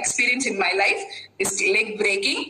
experience 0.00 0.48
in 0.52 0.60
my 0.66 0.72
life 0.84 1.02
is 1.46 1.56
leg 1.76 1.92
breaking 2.04 2.42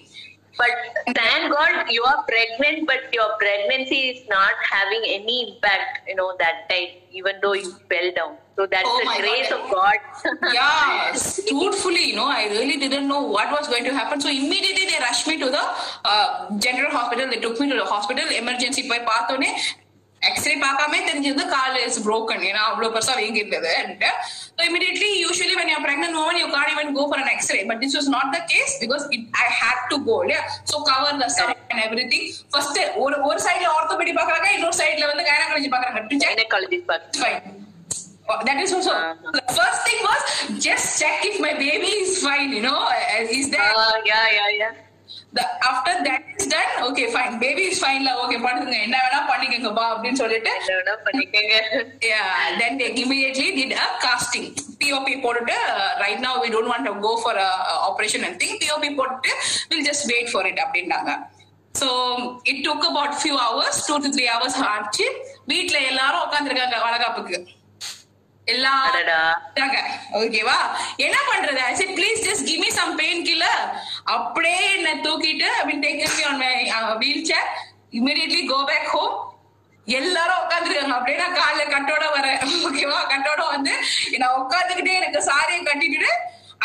But 0.58 1.14
thank 1.14 1.52
God 1.54 1.88
you 1.90 2.02
are 2.02 2.22
pregnant, 2.24 2.86
but 2.88 3.12
your 3.14 3.28
pregnancy 3.38 3.96
is 4.12 4.28
not 4.28 4.52
having 4.68 5.02
any 5.06 5.36
impact, 5.54 6.02
you 6.08 6.16
know, 6.16 6.34
that 6.40 6.68
time, 6.68 6.88
even 7.12 7.34
though 7.40 7.52
you 7.52 7.70
fell 7.88 8.10
down. 8.16 8.34
So 8.56 8.66
that's 8.66 8.82
oh 8.84 8.98
the 8.98 9.22
grace 9.22 9.48
God. 9.50 9.64
of 9.64 9.72
God. 9.72 10.52
yeah, 10.52 11.16
truthfully, 11.48 12.08
you 12.10 12.16
know, 12.16 12.26
I 12.26 12.48
really 12.50 12.76
didn't 12.76 13.06
know 13.06 13.22
what 13.22 13.52
was 13.52 13.68
going 13.68 13.84
to 13.84 13.94
happen. 13.94 14.20
So 14.20 14.28
immediately 14.28 14.86
they 14.86 14.98
rushed 15.00 15.28
me 15.28 15.38
to 15.38 15.48
the 15.48 15.62
uh, 16.04 16.58
general 16.58 16.90
hospital. 16.90 17.28
They 17.30 17.38
took 17.38 17.60
me 17.60 17.70
to 17.70 17.76
the 17.76 17.84
hospital, 17.84 18.24
emergency 18.28 18.88
by 18.88 18.98
path 18.98 19.30
x-ray 20.28 20.52
பார்க்காம 20.62 21.00
தெரிஞ்சிருந்து 21.08 21.44
கால் 21.54 21.76
is 21.86 21.98
broken 22.06 22.44
ஏன்னா 22.48 22.62
அவ்வளவு 22.70 22.92
பெருசா 22.94 23.12
வீங்கிருந்தது 23.20 23.72
so 24.56 24.60
immediately 24.68 25.08
usually 25.24 25.54
when 25.58 25.70
you 25.72 25.76
pregnant 25.84 26.16
no 26.18 26.24
you 26.40 26.46
can 26.54 26.70
even 26.74 26.90
go 26.98 27.04
for 27.10 27.20
an 27.24 27.30
x-ray 27.34 27.58
but 27.70 27.80
this 27.84 27.94
was 27.98 28.10
not 28.16 28.30
the 28.36 28.40
case 28.52 28.74
because 28.82 29.04
it 29.16 29.26
I 29.44 29.46
had 29.60 29.84
to 29.92 29.98
go 30.08 30.16
இல்லையா 30.24 30.40
so 30.70 30.78
cover 30.90 31.20
the 31.22 31.28
stub 31.36 31.54
and 31.72 31.82
everything 32.14 32.26
first 32.54 32.80
ஒரு 33.04 33.16
ஒரு 33.30 33.38
சைட்ல 33.46 33.68
ஆர்த்தோபெடி 33.76 34.14
பாக்குறாங்க 34.18 34.50
இன்னொரு 34.56 34.78
சைட்ல 34.82 35.06
வந்து 35.12 35.26
gynaecology 35.30 35.70
பாக்குறாங்க 35.76 37.36
oh, 38.32 38.36
That 38.48 38.58
is 38.62 38.70
also 38.76 38.90
uh 38.96 39.04
the 39.36 39.42
first 39.58 39.78
thing 39.86 40.00
was 40.08 40.22
just 40.64 40.86
check 41.00 41.20
if 41.28 41.36
my 41.44 41.52
baby 41.62 41.90
is 42.02 42.10
fine, 42.26 42.50
you 42.56 42.62
know, 42.66 42.80
uh, 42.96 43.38
is 43.38 43.46
there? 43.54 43.70
Uh, 43.84 43.94
yeah, 44.10 44.26
yeah, 44.40 44.48
yeah. 44.60 44.72
வீட்டுல 45.86 46.84
okay 46.86 47.04
fine 47.12 47.36
baby 47.44 47.64
okay 48.22 48.34
என்ன 48.86 48.96
வேணா 49.04 49.20
சொல்லிட்டு 50.22 50.52
காஸ்டிங் 54.06 54.48
பிஓபி 54.80 55.14
போட்டுட்டு 55.24 55.56
right 56.02 56.26
and 56.28 56.58
thing 58.42 58.58
POP 58.62 58.90
போட்டுட்டு 58.98 59.30
wait 60.12 60.28
it 60.28 60.34
hours 63.46 63.82
three 64.16 64.24
hours 64.34 64.58
ஆச்சு 64.74 65.06
எல்லாரும் 65.92 66.24
உட்காந்துருக்காங்க 66.26 66.76
வளகாப்புக்கு 66.86 67.38
ஓகேவா 70.20 70.58
என்ன 71.06 71.16
பண்றது 71.30 71.60
I 71.68 71.72
said 71.80 71.94
please 71.98 72.20
just 72.28 72.44
give 72.50 72.60
me 72.64 72.70
some 72.80 72.92
pain 73.00 73.22
killer 73.28 73.64
அப்படியே 74.16 74.60
என்ன 74.76 74.90
தூக்கிட்டு 75.06 75.48
அப்படின்னு 75.58 75.84
taken 75.86 76.14
me 76.18 76.24
on 76.76 76.86
my 76.92 76.96
wheelchair 77.32 77.48
immediately 78.00 78.42
go 78.54 78.58
back 78.70 78.88
home 78.96 79.16
எல்லாரும் 79.98 80.40
உட்காந்துருக்காங்க 80.44 80.96
அப்படியே 80.96 81.18
நான் 81.24 81.36
கால 81.42 81.60
கட்டோட 81.74 82.06
வரேன் 82.16 82.40
ஓகேவா 82.70 82.98
கட்டோட 83.12 83.42
வந்து 83.54 83.74
நான் 84.24 84.40
உட்காந்துக்கிட்டே 84.44 84.96
எனக்கு 85.02 85.20
சாரியை 85.30 85.60
கட்டிட்டு 85.68 86.10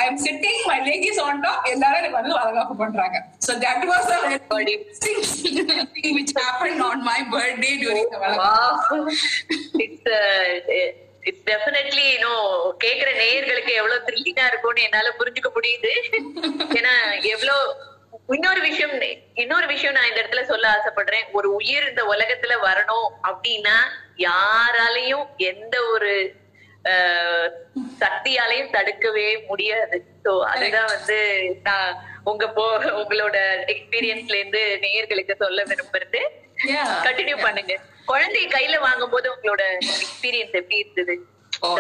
I 0.02 0.06
am 0.10 0.20
sitting 0.28 0.60
my 0.72 0.78
leg 0.88 1.06
is 1.12 1.22
on 1.26 1.42
top 1.46 1.68
எல்லாரும் 1.74 2.00
எனக்கு 2.02 2.20
வந்து 2.20 2.38
வரவேற்பு 2.40 2.76
பண்றாங்க 2.84 3.18
so 3.48 3.54
that 3.66 3.86
was 3.94 4.10
a 4.18 4.20
very 4.26 4.40
birthday 4.54 4.76
thing 5.94 6.18
which 6.20 6.34
happened 6.44 6.82
on 6.90 6.98
my 7.12 7.20
birthday 7.36 7.74
during 7.86 8.08
the 8.16 8.20
oh, 8.34 8.36
wow. 8.42 9.06
it's 9.86 10.04
a 10.22 10.24
uh, 10.82 10.92
it's 11.30 11.46
definitely 11.52 12.06
you know 12.14 12.34
கேக்குற 12.84 13.10
நேயர்களுக்கு 13.24 13.72
எவ்வளவு 13.82 14.06
த்ரில்லிங்கா 14.08 14.46
இருக்கும்னு 14.52 14.86
என்னால 14.88 15.12
புரிஞ்சுக்க 15.20 15.50
முடியுது 15.58 15.92
ஏன்னா 16.80 16.94
எவ்வளவு 17.34 17.58
இன்னொரு 18.36 18.60
விஷயம் 18.68 18.94
இன்னொரு 19.44 19.68
விஷயம் 19.74 19.96
நான் 19.98 20.10
இந்த 20.10 20.20
இடத்துல 20.22 20.44
சொல்ல 20.52 20.66
ஆசைப்படுறேன் 20.76 21.26
ஒரு 21.38 21.48
உயிர் 21.60 21.88
இந்த 21.92 22.04
உலகத்துல 22.14 22.54
வரணும் 22.70 23.08
அப்படின்னா 23.30 23.78
யாராலையும் 24.30 25.26
எந்த 25.52 25.76
ஒரு 25.94 26.12
சக்தியாலையும் 28.04 28.72
தடுக்கவே 28.76 29.28
முடியாது 29.52 29.98
சோ 30.26 30.32
அதுதான் 30.54 30.90
வந்து 30.96 31.18
நான் 31.68 31.92
உங்க 32.32 32.46
போ 32.58 32.66
உங்களோட 33.02 33.38
எக்ஸ்பீரியன்ஸ்ல 33.76 34.38
இருந்து 34.42 34.64
நேயர்களுக்கு 34.86 35.36
சொல்ல 35.46 35.64
விரும்புறது 35.72 36.22
கண்டினியூ 37.08 37.38
பண்ணுங்க 37.46 37.76
குழந்தைய 38.12 38.46
கையில 38.56 38.76
வாங்கும் 38.88 39.14
போது 39.14 39.28
உங்களோட 39.36 39.62
எக்ஸ்பீரியன்ஸ் 39.96 40.58
எப்படி 40.62 40.80
இருந்தது 40.84 41.16
oh, 41.66 41.80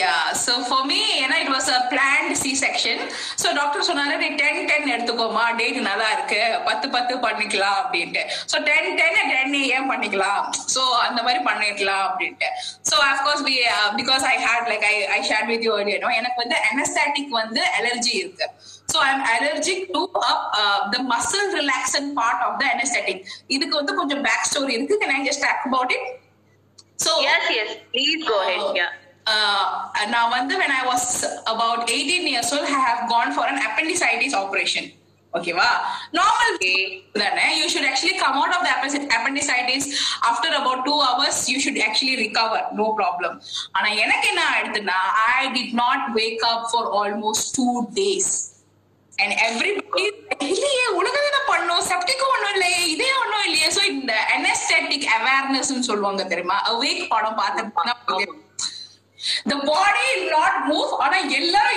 யா 0.00 0.12
மீ 0.90 0.98
ஏன்னா 1.22 1.36
it 1.42 1.50
was 1.54 1.66
a 1.78 1.78
C 2.42 2.52
section 2.62 3.00
doctor 3.58 4.06
நீ 4.22 4.28
டென் 4.42 4.60
டென் 4.70 4.86
எடுத்துக்கோமா 4.94 5.42
டேட் 5.58 5.80
நல்லா 5.88 6.06
இருக்கு 6.16 6.40
பத்து 6.68 6.86
பத்து 6.94 7.14
பண்ணிக்கலாம் 7.26 7.76
அப்படின்ட்டு 7.82 8.22
டென் 8.70 8.88
டென் 9.00 9.52
பண்ணிக்கலாம் 9.92 10.42
சோ 10.74 10.84
அந்த 11.08 11.20
மாதிரி 11.26 11.42
பண்ணிக்கலாம் 11.50 12.04
அப்படின்ட்டு 12.08 12.50
because 14.00 14.24
I 14.34 14.36
had 14.46 14.70
like 14.72 14.86
I 14.92 14.96
I 15.40 15.42
with 15.52 15.68
எனக்கு 16.20 16.38
வந்து 16.44 16.58
அனஸ்தாட்டிக் 16.72 17.38
வந்து 17.42 17.64
அலர்ஜி 17.80 18.14
இருக்கு 18.22 18.48
So 18.93 18.97
I 19.05 19.09
am 19.15 19.25
allergic 19.33 19.83
to 19.95 20.01
the 20.93 20.99
muscle 21.13 21.49
relaxant 21.59 22.09
part 22.19 22.43
of 22.47 22.55
the 22.61 22.65
anaesthetic 22.75 23.21
இதுக்கு 23.55 23.75
வந்து 23.81 23.95
கொஞ்சம் 23.99 24.23
பேக் 24.27 24.47
ஸ்டோரி 24.51 24.75
இருக்கு 24.79 24.97
can 25.03 25.15
I 25.17 25.21
just 25.29 25.45
talk 25.47 25.65
about 25.69 25.93
it 25.97 26.07
so 27.05 27.11
Yes, 27.27 27.43
yes. 27.57 27.67
Please 27.95 28.21
go 28.29 28.37
ahead. 28.43 28.61
Yeah. 28.77 28.93
uh, 29.33 29.63
now 30.13 30.23
வந்து 30.35 30.53
when 30.61 30.71
I 30.79 30.85
was 30.91 31.03
about 31.53 31.79
18 31.87 32.23
years 32.31 32.49
old, 32.55 32.67
I 32.77 32.81
have 32.85 33.01
gone 33.11 33.31
for 33.37 33.45
an 33.53 33.57
appendicitis 33.67 34.33
operation. 34.41 34.85
Okay, 35.33 35.53
wow. 35.53 35.73
Normal 36.13 36.49
Okay. 36.55 36.77
then 37.21 37.33
eh, 37.37 37.51
you 37.59 37.67
should 37.71 37.85
actually 37.89 38.15
come 38.17 38.35
out 38.41 38.51
of 38.57 38.61
the 38.65 38.71
appendic- 38.75 39.09
appendicitis 39.17 39.83
after 40.31 40.49
about 40.61 40.79
two 40.87 40.99
hours. 41.07 41.37
You 41.51 41.59
should 41.59 41.77
actually 41.87 42.15
recover, 42.23 42.61
no 42.81 42.87
problem. 43.01 43.33
ஆனா 43.75 43.89
எனக்கு 44.03 44.27
என்ன 44.27 44.43
ஆயிடுதுன்னா 44.53 44.99
I 45.33 45.51
did 45.57 45.71
not 45.83 45.99
wake 46.19 46.43
up 46.51 46.61
for 46.73 46.83
almost 47.01 47.43
two 47.59 47.75
days. 48.01 48.29
And 49.20 49.34
everybody 49.48 50.04
இல்லையே 50.50 50.84
உனக்கு 50.98 51.18
தானே 51.26 51.40
பண்ணோம் 51.52 51.84
செப்டிக்கும் 51.90 52.36
இல்லையே 52.54 52.80
இதே 52.94 53.10
ஒன்றும் 53.22 53.44
இல்லையே 53.48 53.68
ஸோ 53.76 53.82
இந்த 53.94 54.12
அனஸ்டெட்டிக் 54.36 55.08
அவேர்னஸ் 55.18 55.72
சொல்லுவாங்க 55.90 56.24
தெரியுமா 56.32 56.58
அவேக் 56.72 57.04
படம் 57.14 57.38
பார்த்துருப்பாங்க 57.42 58.38
பாடி 59.70 60.06
நாட் 60.32 60.56
மூவ் 60.70 60.92
ஆனா 61.04 61.18
எல்லாரும் 61.40 61.71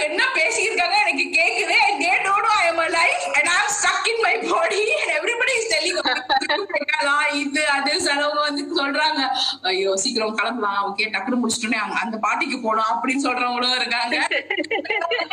ஐயோ 9.70 9.92
சீக்கிரம் 10.02 10.36
கிளம்பலாம் 10.40 10.82
ஓகே 10.88 11.06
டக்குனு 11.14 11.40
முடிச்சிட்டோன்னே 11.42 11.80
அங்க 11.84 11.96
அந்த 12.04 12.16
பாட்டிக்கு 12.26 12.58
போனோம் 12.66 12.90
அப்படின்னு 12.94 13.24
சொல்றவங்களும் 13.28 13.76
இருக்காங்க 13.80 14.16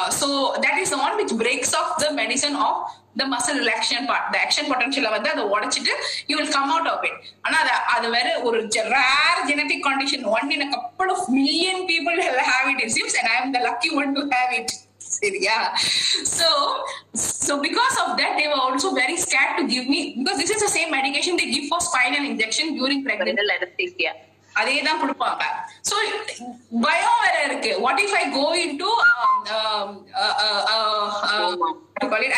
so 0.09 0.27
that 0.65 0.79
is 0.79 0.93
one 0.93 1.17
which 1.17 1.35
breaks 1.35 1.75
off 1.75 2.03
the 2.03 2.13
medicine 2.13 2.57
of 2.57 2.95
the 3.21 3.25
muscle 3.25 3.59
relaxation 3.59 4.07
part 4.07 4.35
the 4.35 4.39
action 4.45 4.69
பொட்டன்ஷியல 4.71 5.11
வந்து 5.11 5.31
அதை 5.31 5.45
உடைச்சிட்டு 5.45 5.93
you 6.27 6.37
will 6.37 6.53
come 6.57 6.71
out 6.71 6.89
of 6.89 7.05
it 7.05 7.19
ஆனா 7.43 7.59
அது 7.65 7.73
அது 7.97 8.11
வேற 8.11 8.41
ஒரு 8.43 8.61
rare 8.97 9.43
genetic 9.51 9.85
condition 9.89 10.25
one 10.25 10.51
in 10.51 10.71
couple 10.71 11.11
of 11.11 11.29
million 11.29 11.87
people 11.93 12.21
have 12.51 12.69
it 12.73 12.83
it 12.85 12.95
seems 12.99 13.17
and 13.21 13.31
I 13.33 13.37
am 13.43 13.53
the 13.59 13.61
lucky 13.69 13.91
one 14.01 14.15
to 14.19 14.25
have 14.35 14.55
it 14.61 14.73
சரியா 15.24 15.58
so 16.38 16.48
so 17.48 17.54
because 17.68 17.96
of 18.04 18.10
that 18.20 18.32
they 18.40 18.46
were 18.52 18.60
also 18.66 18.90
very 19.02 19.16
scared 19.24 19.54
to 19.60 19.64
give 19.74 19.86
me 19.94 20.00
because 20.20 20.38
this 20.42 20.52
is 20.56 20.60
the 20.66 20.74
same 20.78 20.90
medication 20.98 21.34
they 21.40 21.48
give 21.56 21.66
for 21.72 21.80
spinal 21.88 22.24
injection 22.34 22.68
during 22.82 23.00
pregnant 23.08 23.42
anesthesia 23.46 24.14
அதே 24.60 24.72
தான் 24.88 24.98
கொடுப்பாங்க 25.02 25.44
so 25.90 25.98
பயம் 26.86 27.20
வேற 27.26 27.36
இருக்கு 27.48 27.70
what 27.84 28.00
if 28.06 28.16
I 28.22 28.24
go 28.40 28.44
in 28.64 28.74
to 28.82 28.90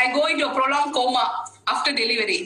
I 0.03 0.05
go 0.17 0.21
in 0.33 0.41
to 0.43 0.47
prolong 0.57 0.91
coma 0.97 1.23
after 1.73 1.95
delivery 2.01 2.37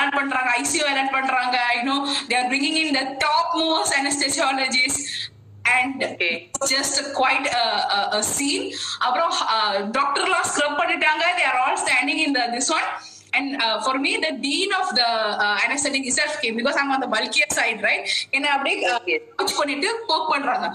allot 0.00 0.14
பண்றாங்க 0.18 0.50
ICU 0.60 0.84
allot 0.90 1.12
பண்றாங்க 1.16 1.56
I 1.76 1.78
know 1.88 1.96
there 2.32 2.44
bringing 2.52 2.78
in 2.82 2.94
the 3.00 3.04
top 3.26 3.54
most 3.62 3.96
anaesthesiologist 4.00 5.00
and 5.76 6.02
just 6.72 6.98
quite 7.20 7.48
a 8.18 8.20
scene 8.34 8.66
அப்புறம் 9.06 9.32
டாக்டர்லாம் 9.98 10.48
scrub 10.52 10.78
பண்ணிட்டாங்க 10.82 11.24
they 11.38 11.44
are 11.52 11.60
all 11.64 11.80
standing 11.84 12.22
in 12.26 12.36
this 12.56 12.70
one 12.78 12.86
and 13.38 13.50
for 13.84 13.98
me 14.04 14.12
the 14.26 14.30
team 14.46 14.72
of 14.80 14.92
the 15.00 15.02
anaesthetic 15.66 16.08
itself 16.12 16.38
came 16.44 16.56
because 16.60 16.78
அந்த 16.82 17.08
side 17.60 17.82
right 17.88 18.08
என்ன 18.36 18.46
அப்படியே 18.56 19.18
பண்ணிட்டு 19.60 19.90
போக் 20.10 20.30
பண்றாங்க 20.34 20.68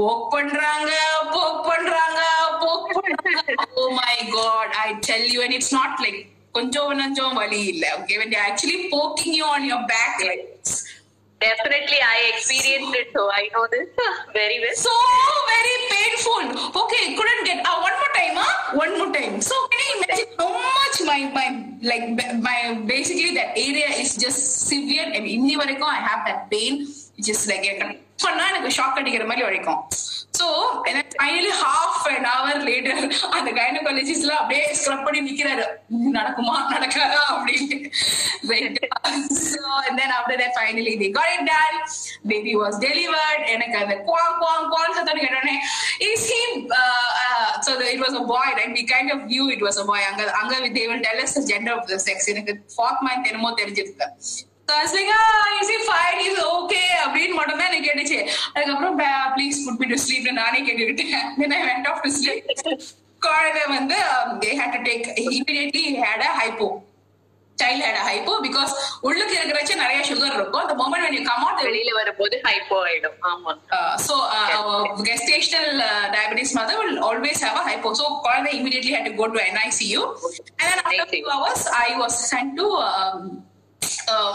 போக் 0.00 0.22
பண்றாங்க 0.34 0.92
poke 1.34 1.62
பண்றாங்க 1.70 2.20
போக் 2.62 2.86
பண்றாங்க 2.98 3.40
ஓ 3.80 3.84
my 4.02 4.14
God 4.38 4.72
I 4.86 4.88
tell 5.08 5.26
you 5.34 5.40
and 5.46 5.56
it's 5.58 5.74
not 5.80 5.96
like 6.06 6.20
கொஞ்சம் 6.58 6.86
கொஞ்சம் 7.02 7.36
வழி 7.40 7.62
இல்ல 7.74 7.84
okay 8.00 8.16
actually 8.48 8.80
poking 8.94 9.36
you 9.40 9.46
on 9.56 9.66
your 9.70 9.86
back 9.94 10.18
like 10.30 10.42
Definitely, 11.41 11.99
I 12.01 12.33
experienced 12.33 12.95
it, 12.97 13.07
so 13.13 13.29
I 13.29 13.49
know 13.53 13.67
this 13.69 13.89
very 14.33 14.57
well. 14.59 14.73
so 14.75 14.93
very 15.55 15.75
painful. 15.93 16.45
Okay, 16.81 17.03
couldn't 17.13 17.43
get 17.45 17.59
uh, 17.61 17.77
one 17.79 17.93
more 18.01 18.11
time, 18.17 18.33
huh? 18.41 18.53
One 18.75 18.91
more 18.97 19.11
time. 19.13 19.35
So 19.41 19.53
can 19.69 19.79
you 19.85 19.91
imagine 20.01 20.29
how 20.39 20.49
much 20.49 20.97
my 21.05 21.19
my 21.37 21.47
like 21.91 22.05
b- 22.17 22.33
my 22.47 22.57
basically 22.89 23.37
that 23.37 23.53
area 23.53 23.85
is 24.03 24.17
just 24.17 24.39
severe 24.71 25.05
and 25.13 25.25
இன்னி 25.35 25.55
வரைக்கும் 25.61 25.93
I 25.97 26.01
have 26.09 26.23
that 26.29 26.41
pain. 26.55 26.73
It's 27.17 27.27
just 27.31 27.45
like 27.53 27.65
பண்ணா 28.23 28.45
எனக்கு 28.51 28.69
shock 28.77 28.97
அடிக்கிற 28.99 29.25
மாதிரி 29.29 29.43
வரைக்கும் 29.47 29.81
so 30.40 30.46
finally 31.22 31.50
half 31.62 32.04
an 32.12 32.26
hour 32.32 32.60
later 32.68 33.00
அந்த 33.36 33.48
கைனகாலஜிஸ்ட்ல 33.58 34.32
அப்படியே 34.40 34.62
ஸ்க்ரப் 34.80 35.04
பண்ணி 35.06 35.20
நிக்கிறாரு 35.28 35.64
நடக்குமா 36.18 36.54
நடக்காதா 36.74 37.18
அப்படின்னு 37.34 37.78
finally 40.56 40.94
they 41.02 41.08
got 41.18 41.32
it 41.38 41.48
done 41.54 41.76
baby 42.32 42.54
was 42.62 42.78
delivered 42.86 43.44
எனக்கு 43.54 43.76
அந்த 43.82 43.96
குவாங் 44.08 44.36
குவாங் 44.42 44.68
குவாங் 44.74 44.96
சத்தம் 44.98 45.20
கேட்டோடனே 45.24 45.56
is 46.10 46.26
he 46.34 46.42
so 47.68 47.74
it 47.94 48.02
was 48.06 48.18
a 48.22 48.24
boy 48.34 48.54
right 48.60 48.76
we 48.80 48.86
kind 48.94 49.12
of 49.16 49.24
view 49.32 49.44
it 49.56 49.64
was 49.68 49.80
a 49.84 49.86
boy 49.92 50.06
அங்க 50.10 50.24
அங்க 50.40 50.70
they 50.78 50.86
will 50.92 51.04
tell 51.08 51.44
gender 51.52 51.74
of 51.78 51.86
the 51.92 51.98
sex 52.08 52.30
எனக்கு 52.34 52.54
ஃபோர்த் 52.76 53.04
மந்த் 53.08 53.28
என்னமோ 53.32 53.52
தெரிஞ்சிருக்கு 53.62 54.08
So 54.67 54.75
I 54.75 54.83
was 54.83 54.93
like, 54.93 55.11
ah, 55.19 55.61
is 55.61 55.69
he 55.73 55.77
fine? 55.91 56.19
He's 56.25 56.39
okay. 56.53 56.87
அப்படின்னு 57.07 57.35
மட்டும் 57.39 57.59
தான் 57.59 57.69
எனக்கு 57.69 57.87
கேட்டுச்சு 57.89 58.17
அதுக்கப்புறம் 58.53 58.97
please 59.35 59.59
put 59.65 59.79
me 59.81 59.87
to 59.91 59.99
sleep 60.05 60.27
நானே 60.41 60.59
கேட்டுக்கிட்டேன் 60.69 61.29
then 61.41 61.53
I 61.59 61.63
went 61.69 61.87
off 61.91 62.01
to 62.05 62.11
sleep 62.19 62.43
குழந்தை 63.27 63.63
வந்து 63.77 63.97
they 64.43 64.53
had 64.59 64.69
to 64.75 64.81
take 64.89 65.05
immediately 65.23 65.83
he 65.87 65.95
had 66.07 66.21
a 66.29 66.33
hypo 66.41 66.67
child 67.61 67.79
had 67.85 67.95
a 68.01 68.05
hypo 68.09 68.33
because 68.47 68.71
உள்ளுக்கு 69.07 69.35
இருக்கிறச்ச 69.37 69.75
நிறைய 69.83 70.01
சுகர் 70.09 70.35
இருக்கும் 70.39 70.67
the 70.71 70.77
moment 70.81 71.01
when 71.05 71.15
you 71.17 71.23
come 71.29 71.41
out 71.45 71.55
the 71.59 71.65
வெளியில 71.69 71.93
வரும்போது 71.99 72.35
hypo 72.47 72.77
ஆயிடும் 72.89 73.17
ஆமா 73.31 73.53
uh, 73.77 73.93
so 74.07 74.15
uh, 74.37 74.57
our 74.57 74.77
gestational 75.09 75.67
uh, 75.89 76.05
diabetes 76.15 76.53
mother 76.59 76.75
will 76.81 76.99
always 77.09 77.39
have 77.47 77.57
a 77.63 77.65
hypo. 77.69 77.91
So 78.01 78.05
Corona 78.25 78.51
immediately 78.59 78.93
had 78.97 79.05
to 79.09 79.15
go 79.21 79.27
to 79.35 79.39
NICU, 79.57 80.01
and 80.59 80.65
then 80.69 80.79
after 80.85 81.05
NICU. 81.05 81.11
few 81.15 81.25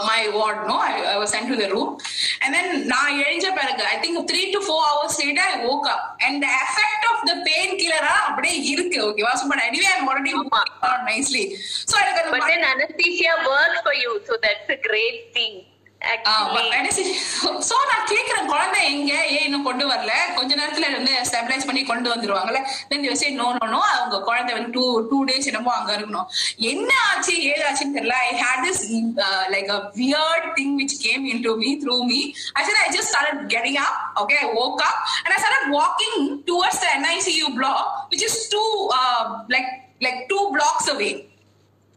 my 0.06 0.30
ward, 0.32 0.66
no? 0.66 0.76
I, 0.76 1.14
I, 1.14 1.18
was 1.18 1.30
sent 1.30 1.46
to 1.48 1.56
the 1.56 1.70
room. 1.70 1.98
And 2.42 2.54
then, 2.54 2.88
I 2.92 3.98
think 4.02 4.28
three 4.30 4.52
to 4.52 4.60
four 4.60 4.82
hours 4.90 5.18
later, 5.18 5.40
I 5.40 5.64
woke 5.66 5.86
up. 5.88 6.16
And 6.20 6.42
the 6.42 6.46
effect 6.46 7.02
of 7.12 7.18
the 7.28 7.36
painkiller, 7.46 8.04
okay? 8.38 9.20
So, 9.34 9.48
but 9.48 9.58
anyway, 9.62 9.84
I'm 9.96 10.08
already 10.08 10.32
out 10.34 11.04
nicely. 11.04 11.54
So, 11.56 11.96
but 12.30 12.40
then 12.46 12.62
anesthesia 12.64 13.30
works 13.46 13.80
for 13.84 13.94
you, 13.94 14.20
so 14.26 14.34
that's 14.42 14.68
a 14.68 14.80
great 14.86 15.30
thing. 15.32 15.64
So 17.68 17.76
நான் 17.90 18.04
கேக்குறேன் 18.10 18.50
குழந்தை 18.50 18.80
எங்க 18.92 19.12
ஏன் 19.36 19.44
இன்னும் 19.46 19.64
கொண்டு 19.68 19.84
வரல 19.92 20.12
கொஞ்ச 20.36 20.50
நேரத்துல 20.60 20.88
பண்ணி 21.68 21.82
கொண்டு 21.90 22.08
வந்துருவாங்கல்ல 22.12 22.60
குழந்தை 24.28 24.52
வந்து 24.58 24.70
டூ 25.12 25.18
டேஸ் 25.30 25.48
என்னமோ 25.50 25.72
அங்க 25.78 25.90
இருக்கணும் 25.96 26.28
என்ன 26.72 26.90
ஆச்சு 27.08 27.34
ஏது 27.52 27.64
ஆச்சுன்னு 27.68 27.96
தெரியல 27.98 28.18
I 28.52 28.54
this 28.66 28.82
like 29.54 29.72
thing 30.58 30.74
which 30.82 30.94
through 31.84 31.96
me 32.12 32.20
just 32.98 33.16
okay 34.24 34.36
up 34.44 34.78
walking 35.78 36.18
like 40.06 40.20
two 40.34 40.38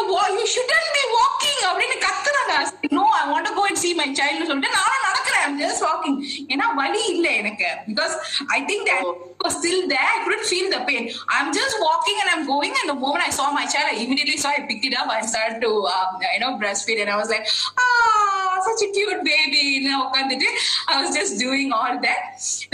you 0.00 0.46
shouldn't 0.54 0.88
be 0.98 1.04
walking 1.18 1.58
அப்படின்னு 1.68 1.96
கத்துறாங்க 2.04 2.54
no 2.98 3.04
I 3.20 3.22
want 3.30 3.46
to 3.48 3.52
go 3.58 3.62
and 3.68 3.80
see 3.84 3.92
my 4.00 4.08
child 4.18 4.36
னு 4.40 4.46
சொல்லிட்டு 4.50 4.76
நானும் 4.78 5.04
நடக்கிறேன் 5.06 5.44
I'm 5.46 5.56
just 5.64 5.80
walking 5.88 6.14
ஏன்னா 6.52 6.66
வலி 6.80 7.02
இல்ல 7.14 7.26
எனக்கு 7.42 7.70
because 7.90 8.14
I 8.56 8.60
think 8.68 8.82
that 8.90 9.02
Oh. 9.08 9.14
was 9.44 9.54
still 9.60 9.80
there 9.90 10.06
I 10.12 10.18
couldn't 10.24 10.46
feel 10.52 10.66
the 10.74 10.80
pain 10.88 11.02
I'm 11.36 11.48
just 11.58 11.74
walking 11.86 12.16
and 12.22 12.28
I'm 12.34 12.44
going 12.52 12.72
and 12.80 12.88
the 12.92 12.96
moment 13.02 13.22
I 13.28 13.32
saw 13.38 13.46
my 13.58 13.64
child 13.72 13.88
I 13.92 13.96
immediately 14.04 14.38
saw 14.44 14.50
I 14.58 14.62
picked 14.70 14.86
it 14.90 14.94
up 15.00 15.08
I 15.16 15.20
started 15.32 15.58
to 15.66 15.70
um, 15.96 16.08
you 16.34 16.40
know 16.44 16.52
breastfeed 16.62 17.00
and 17.02 17.10
I 17.14 17.18
was 17.22 17.30
like 17.34 17.44
ah 17.84 18.54
such 18.68 18.82
a 18.86 18.88
cute 18.96 19.20
baby 19.32 19.62
you 19.74 19.82
know 19.88 19.98
உட்காந்துட்டு 20.06 20.48
I 20.92 20.96
was 21.02 21.10
just 21.18 21.34
doing 21.44 21.68
all 21.78 21.94
that 22.06 22.22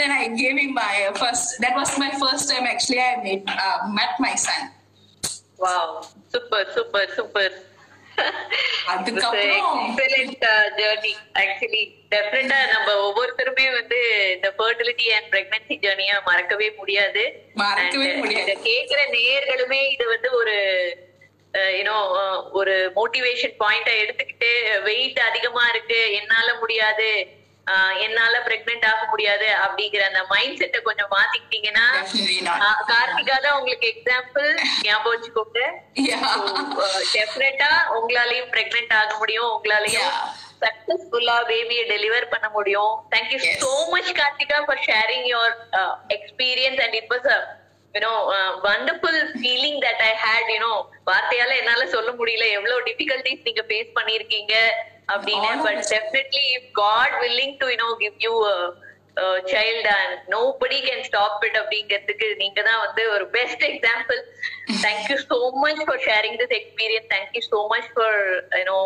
then 0.01 0.13
I 0.21 0.25
gave 0.43 0.55
him 0.63 0.73
my 0.85 0.95
first 1.23 1.49
that 1.65 1.75
was 1.81 1.93
my 2.05 2.13
first 2.23 2.47
time 2.53 2.69
actually 2.75 3.03
I 3.11 3.15
made 3.27 3.45
uh, 3.65 3.79
met 3.99 4.15
my 4.27 4.35
son 4.47 4.63
Wow, 5.64 5.86
super 6.32 6.68
super 6.76 7.14
super 7.18 7.54
excellent 8.94 9.16
actually 11.44 11.82
டெஃபினட்டா 12.14 12.60
நம்ம 12.74 12.90
ஒவ்வொருத்தருமே 13.06 13.66
வந்து 13.78 14.00
இந்த 14.36 14.50
fertility 14.58 15.08
and 15.16 15.30
pregnancy 15.34 15.76
ஜேர்னியா 15.86 16.16
மறக்கவே 16.30 16.68
முடியாது 16.82 17.24
கேக்குற 18.70 19.02
நேயர்களுமே 19.16 19.82
இது 19.96 20.06
வந்து 20.14 20.30
ஒரு 20.42 20.56
யூனோ 21.80 21.96
uh, 22.00 22.22
uh, 22.22 22.38
ஒரு 22.60 22.74
மோட்டிவேஷன் 23.00 23.56
பாயிண்டா 23.64 23.94
எடுத்துக்கிட்டு 24.04 24.52
வெயிட் 24.90 25.20
அதிகமா 25.30 25.64
இருக்கு 25.74 26.00
என்னால 26.20 26.48
முடியாது 26.64 27.10
என்னால 28.06 28.36
பிரெக்னென்ட் 28.48 28.86
ஆக 28.92 29.02
முடியாது 29.14 29.48
அப்படிங்கிற 29.64 30.02
அந்த 30.10 30.22
மைண்ட் 30.34 30.60
செட்டை 30.62 30.80
கொஞ்சம் 30.88 31.12
மாத்திக்கிட்டீங்கன்னா 31.16 31.86
கார்த்திகா 32.92 33.36
தான் 33.46 33.58
உங்களுக்கு 33.60 33.88
எக்ஸாம்பிள் 33.94 34.48
ஞாபகம் 34.86 35.14
வச்சுக்கோங்க 35.16 35.62
டெஃபினட்டா 37.18 37.72
உங்களாலையும் 37.98 38.50
பிரெக்னென்ட் 38.56 38.96
ஆக 39.02 39.12
முடியும் 39.22 39.50
உங்களாலையும் 39.56 40.12
சக்சஸ்ஃபுல்லா 40.64 41.38
பேபியை 41.52 41.84
டெலிவர் 41.94 42.32
பண்ண 42.34 42.48
முடியும் 42.58 42.94
thank you 43.14 43.40
so 43.64 43.72
much 43.96 44.12
Karthika 44.20 44.60
for 44.70 44.84
sharing 44.90 45.28
your 45.36 45.56
experience 46.18 46.82
and 46.86 46.98
it 47.02 47.10
was 47.14 47.30
you know 47.96 48.14
wonderful 48.68 49.22
feeling 49.42 49.80
that 49.86 50.02
I 50.10 50.12
had 50.26 50.50
you know 50.58 50.74
வார்த்தையால 51.12 51.56
என்னால 51.62 51.86
சொல்ல 51.98 52.12
முடியல 52.22 52.46
எவ்வளவு 52.60 52.86
டிபிகல்டிஸ் 52.90 53.48
நீங்க 53.50 53.64
ஃபேஸ் 53.70 53.96
பண்ணிருக்கீங்க 54.00 54.56
அப்படின்னு 55.14 55.52
but 55.68 55.84
definitely 55.94 56.46
if 56.58 56.68
God 56.84 57.16
willing 57.24 57.56
to 57.64 57.68
know 57.86 57.90
give 58.04 58.16
you 58.26 58.34
child 59.52 59.88
and 60.00 60.16
nobody 60.62 60.78
can 60.88 61.06
stop 61.10 61.44
it 61.48 61.58
அப்படிங்கிறதுக்கு 61.62 62.28
நீங்க 62.42 62.60
தான் 62.70 62.82
வந்து 62.86 63.04
ஒரு 63.16 63.26
best 63.38 63.64
example 63.70 64.20
thank you 64.86 65.18
so 65.32 65.38
much 65.64 65.82
for 65.88 66.02
sharing 66.08 66.38
this 66.42 66.56
experience 66.62 67.10
thank you 67.14 67.44
so 67.54 67.60
much 67.74 67.90
for 67.96 68.20
you know 68.62 68.80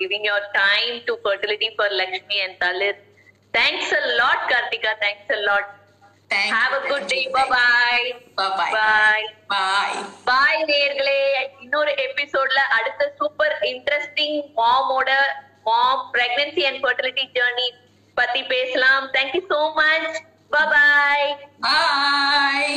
giving 0.00 0.26
your 0.30 0.48
time 0.64 0.94
to 1.08 1.14
fertility 1.24 1.70
for 1.78 1.92
Lakshmi 2.02 2.38
and 2.46 2.56
Dalit 2.64 3.00
thanks 3.60 3.92
a 4.00 4.02
lot 4.20 4.44
Karthika 4.54 4.92
thanks 5.06 5.34
a 5.38 5.40
lot 5.50 5.70
Thank 6.32 6.52
Have 6.58 6.74
you. 6.74 6.78
a 6.84 6.90
good 6.90 7.02
day. 7.10 7.24
Bye 7.34 7.42
bye. 7.50 8.06
Bye 8.38 8.46
bye. 8.60 8.78
Bye. 9.52 9.52
Bye. 9.52 9.98
Bye 10.30 10.62
நேர்களே 10.70 11.18
இன்னொரு 11.64 11.92
எபிசோட்ல 12.08 12.60
அடுத்த 12.78 13.08
super 13.18 13.54
interesting 13.72 14.38
மாமோட 14.60 15.10
mom 15.64 16.12
pregnancy 16.16 16.64
and 16.70 16.78
fertility 16.84 17.26
journey 17.38 17.70
பத்தி 18.20 18.40
பேசலாம் 18.54 19.06
thank you 19.16 19.40
so 19.52 19.60
much 19.80 20.14
bye 20.56 21.28
bye 21.66 22.70